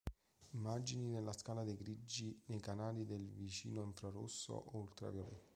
[0.53, 5.49] Immagini nella scala dei grigi nei canali del vicino infrarosso o ultravioletto.